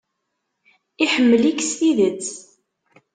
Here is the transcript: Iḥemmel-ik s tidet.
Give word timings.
Iḥemmel-ik 1.03 1.59
s 1.69 1.71
tidet. 1.77 2.27